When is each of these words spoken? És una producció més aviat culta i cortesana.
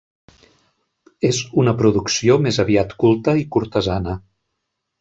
És 1.29 1.41
una 1.63 1.75
producció 1.83 2.39
més 2.47 2.59
aviat 2.65 2.97
culta 3.05 3.37
i 3.43 3.47
cortesana. 3.57 4.17